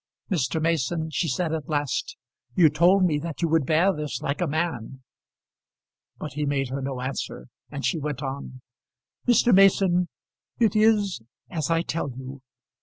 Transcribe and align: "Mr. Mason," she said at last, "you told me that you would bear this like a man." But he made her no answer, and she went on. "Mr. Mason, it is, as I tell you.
"Mr. 0.31 0.59
Mason," 0.59 1.11
she 1.11 1.27
said 1.27 1.53
at 1.53 1.69
last, 1.69 2.17
"you 2.55 2.71
told 2.71 3.03
me 3.05 3.19
that 3.19 3.43
you 3.43 3.47
would 3.47 3.67
bear 3.67 3.93
this 3.93 4.19
like 4.19 4.41
a 4.41 4.47
man." 4.47 5.03
But 6.17 6.33
he 6.33 6.43
made 6.47 6.69
her 6.69 6.81
no 6.81 7.01
answer, 7.01 7.49
and 7.69 7.85
she 7.85 7.99
went 7.99 8.23
on. 8.23 8.61
"Mr. 9.27 9.53
Mason, 9.53 10.07
it 10.57 10.75
is, 10.75 11.21
as 11.51 11.69
I 11.69 11.83
tell 11.83 12.09
you. 12.09 12.41